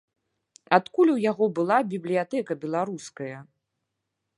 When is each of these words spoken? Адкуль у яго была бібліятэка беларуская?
Адкуль 0.77 1.11
у 1.17 1.19
яго 1.31 1.49
была 1.61 1.77
бібліятэка 1.93 2.53
беларуская? 2.67 3.33